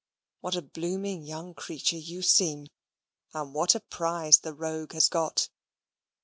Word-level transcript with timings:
What 0.39 0.55
a 0.55 0.63
blooming 0.63 1.21
young 1.27 1.53
creature 1.53 1.95
you 1.99 2.23
seem, 2.23 2.65
and 3.35 3.53
what 3.53 3.75
a 3.75 3.79
prize 3.79 4.39
the 4.39 4.55
rogue 4.55 4.93
has 4.93 5.07
got!" 5.07 5.49